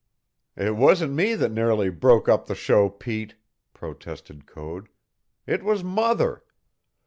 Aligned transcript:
"It 0.57 0.75
wasn't 0.75 1.13
me 1.13 1.35
that 1.35 1.51
nearly 1.51 1.91
broke 1.91 2.27
up 2.27 2.47
the 2.47 2.55
show, 2.55 2.89
Pete," 2.89 3.35
protested 3.71 4.47
Code. 4.47 4.89
"It 5.45 5.63
was 5.63 5.83
mother. 5.83 6.43